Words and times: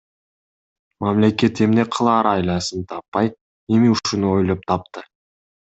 Мамлекет 1.03 1.55
эмне 1.63 1.83
кылаар 1.93 2.25
айласын 2.35 2.81
таппай, 2.89 3.27
эми 3.73 3.87
ушуну 3.95 4.27
ойлоп 4.37 4.61
тапты. 4.69 5.01